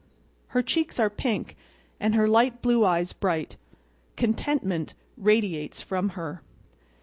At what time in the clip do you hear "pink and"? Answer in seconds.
1.11-2.15